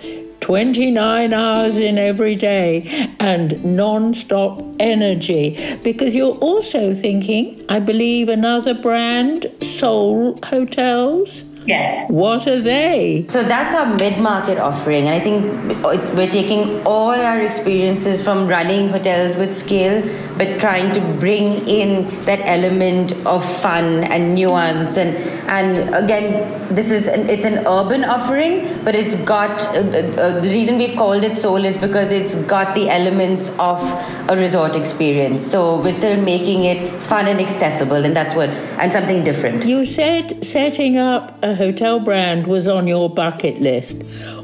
29 0.47 1.33
hours 1.33 1.77
in 1.77 1.97
every 1.97 2.33
day 2.33 3.13
and 3.19 3.61
non 3.65 4.13
stop 4.13 4.63
energy. 4.79 5.77
Because 5.83 6.15
you're 6.15 6.37
also 6.37 6.93
thinking, 6.93 7.65
I 7.67 7.81
believe, 7.81 8.29
another 8.29 8.73
brand, 8.73 9.51
Soul 9.61 10.39
Hotels. 10.45 11.43
Yes. 11.67 12.09
What 12.09 12.47
are 12.47 12.61
they? 12.61 13.25
So 13.27 13.43
that's 13.43 13.75
our 13.75 13.93
mid 13.97 14.19
market 14.19 14.57
offering. 14.57 15.07
And 15.07 15.15
I 15.15 15.19
think 15.19 15.83
we're 16.15 16.31
taking 16.31 16.81
all 16.87 17.11
our 17.11 17.41
experiences 17.41 18.23
from 18.23 18.47
running 18.47 18.87
hotels 18.87 19.35
with 19.35 19.55
scale, 19.55 20.01
but 20.37 20.61
trying 20.61 20.93
to 20.93 21.01
bring 21.19 21.67
in 21.67 22.07
that 22.23 22.39
element 22.45 23.11
of 23.25 23.43
fun 23.61 24.05
and 24.05 24.33
nuance. 24.33 24.95
And, 24.95 25.17
and 25.49 25.93
again, 25.93 26.73
this 26.73 26.89
is 26.89 27.05
an, 27.05 27.29
it's 27.29 27.43
an 27.43 27.67
urban 27.67 28.05
offering, 28.05 28.83
but 28.85 28.95
it's 28.95 29.17
got 29.17 29.51
uh, 29.75 29.81
uh, 29.81 30.39
the 30.39 30.49
reason 30.49 30.77
we've 30.77 30.95
called 30.95 31.23
it 31.25 31.35
Soul 31.35 31.65
is 31.65 31.77
because 31.77 32.13
it's 32.13 32.35
got 32.43 32.75
the 32.75 32.89
elements 32.89 33.49
of 33.59 33.81
a 34.29 34.37
resort 34.37 34.77
experience. 34.77 35.45
So 35.45 35.81
we're 35.81 35.93
still 35.93 36.21
making 36.21 36.63
it 36.63 37.01
fun 37.03 37.27
and 37.27 37.41
accessible, 37.41 38.05
and 38.05 38.15
that's 38.15 38.35
what, 38.35 38.49
and 38.79 38.91
something 38.91 39.25
different. 39.25 39.65
You 39.65 39.83
said 39.83 40.45
setting 40.45 40.97
up 40.97 41.37
a 41.43 41.56
hotel 41.57 41.99
brand 41.99 42.47
was 42.47 42.67
on 42.67 42.87
your 42.87 43.09
bucket 43.09 43.61
list. 43.61 43.97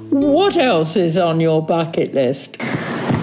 What 0.10 0.58
else 0.58 0.96
is 0.96 1.18
on 1.18 1.40
your 1.40 1.66
bucket 1.66 2.14
list? 2.14 2.58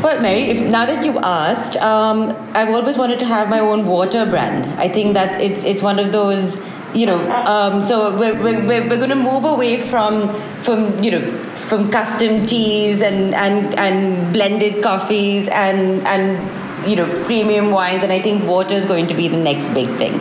Well, 0.03 0.21
Mary, 0.23 0.45
if, 0.45 0.71
now 0.71 0.87
that 0.87 1.05
you 1.05 1.19
asked, 1.19 1.77
um, 1.77 2.31
I've 2.55 2.71
always 2.71 2.97
wanted 2.97 3.19
to 3.19 3.27
have 3.27 3.51
my 3.51 3.61
own 3.61 3.87
water 3.87 4.25
brand. 4.25 4.65
I 4.81 4.89
think 4.89 5.15
that 5.15 5.41
it's 5.43 5.63
it's 5.63 5.83
one 5.83 5.99
of 5.99 6.11
those, 6.11 6.57
you 6.95 7.05
know. 7.05 7.21
Um, 7.47 7.83
so 7.83 8.17
we're, 8.19 8.35
we're, 8.43 8.67
we're 8.67 8.97
going 8.97 9.11
to 9.11 9.15
move 9.15 9.45
away 9.45 9.79
from 9.79 10.35
from 10.63 11.05
you 11.05 11.11
know 11.11 11.31
from 11.69 11.91
custom 11.91 12.47
teas 12.47 13.03
and 13.03 13.35
and 13.35 13.79
and 13.79 14.33
blended 14.33 14.83
coffees 14.83 15.49
and 15.49 16.07
and 16.07 16.89
you 16.89 16.97
know 16.97 17.07
premium 17.27 17.71
wines, 17.71 18.03
and 18.03 18.11
I 18.11 18.23
think 18.23 18.49
water 18.49 18.75
is 18.75 18.87
going 18.87 19.07
to 19.09 19.15
be 19.15 19.29
the 19.29 19.37
next 19.37 19.69
big 19.75 19.89
thing. 19.99 20.19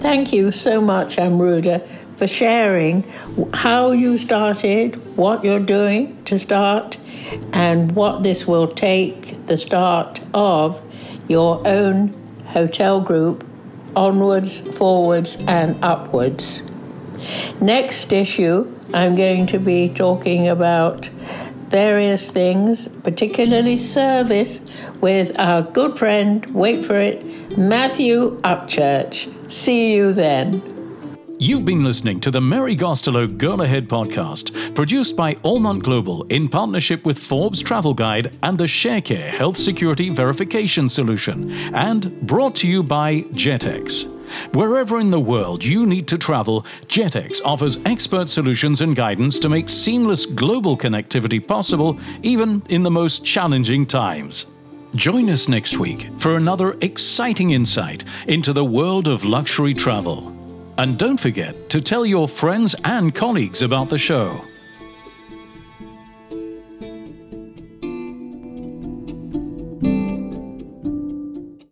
Thank 0.00 0.32
you 0.32 0.50
so 0.50 0.80
much, 0.80 1.16
Amruta 1.16 1.86
for 2.22 2.28
sharing 2.28 3.02
how 3.52 3.90
you 3.90 4.16
started, 4.16 4.94
what 5.16 5.42
you're 5.42 5.58
doing 5.58 6.22
to 6.24 6.38
start, 6.38 6.96
and 7.52 7.96
what 7.96 8.22
this 8.22 8.46
will 8.46 8.68
take 8.68 9.44
the 9.48 9.56
start 9.56 10.20
of 10.32 10.80
your 11.26 11.66
own 11.66 12.14
hotel 12.46 13.00
group 13.00 13.44
onwards, 13.96 14.60
forwards, 14.60 15.36
and 15.48 15.76
upwards. 15.84 16.62
Next 17.60 18.12
issue, 18.12 18.72
I'm 18.94 19.16
going 19.16 19.48
to 19.48 19.58
be 19.58 19.88
talking 19.88 20.46
about 20.46 21.06
various 21.70 22.30
things, 22.30 22.86
particularly 23.02 23.76
service, 23.76 24.60
with 25.00 25.36
our 25.40 25.62
good 25.62 25.98
friend, 25.98 26.46
wait 26.54 26.84
for 26.84 27.00
it, 27.00 27.58
Matthew 27.58 28.40
Upchurch. 28.42 29.50
See 29.50 29.92
you 29.94 30.12
then. 30.12 30.71
You've 31.42 31.64
been 31.64 31.82
listening 31.82 32.20
to 32.20 32.30
the 32.30 32.40
Mary 32.40 32.76
Gostelow 32.76 33.36
Girl 33.36 33.62
Ahead 33.62 33.88
podcast, 33.88 34.76
produced 34.76 35.16
by 35.16 35.34
Allmont 35.42 35.82
Global 35.82 36.22
in 36.28 36.48
partnership 36.48 37.04
with 37.04 37.18
Forbes 37.18 37.60
Travel 37.60 37.94
Guide 37.94 38.32
and 38.44 38.56
the 38.56 38.66
ShareCare 38.66 39.26
Health 39.26 39.56
Security 39.56 40.08
Verification 40.08 40.88
Solution, 40.88 41.50
and 41.74 42.24
brought 42.28 42.54
to 42.56 42.68
you 42.68 42.84
by 42.84 43.22
Jetex. 43.32 44.04
Wherever 44.54 45.00
in 45.00 45.10
the 45.10 45.18
world 45.18 45.64
you 45.64 45.84
need 45.84 46.06
to 46.06 46.16
travel, 46.16 46.62
Jetex 46.86 47.40
offers 47.44 47.80
expert 47.86 48.28
solutions 48.28 48.80
and 48.80 48.94
guidance 48.94 49.40
to 49.40 49.48
make 49.48 49.68
seamless 49.68 50.26
global 50.26 50.78
connectivity 50.78 51.44
possible, 51.44 51.98
even 52.22 52.62
in 52.68 52.84
the 52.84 52.90
most 52.92 53.24
challenging 53.24 53.84
times. 53.84 54.46
Join 54.94 55.28
us 55.28 55.48
next 55.48 55.76
week 55.78 56.08
for 56.18 56.36
another 56.36 56.76
exciting 56.82 57.50
insight 57.50 58.04
into 58.28 58.52
the 58.52 58.64
world 58.64 59.08
of 59.08 59.24
luxury 59.24 59.74
travel. 59.74 60.31
And 60.78 60.98
don't 60.98 61.20
forget 61.20 61.68
to 61.70 61.80
tell 61.80 62.06
your 62.06 62.26
friends 62.26 62.74
and 62.84 63.14
colleagues 63.14 63.62
about 63.62 63.88
the 63.88 63.98
show. 63.98 64.44